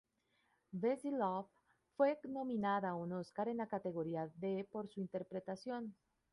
[0.71, 1.47] Bessie Love
[1.95, 5.95] fue nominada a un Óscar en la categoría de por su interpretación.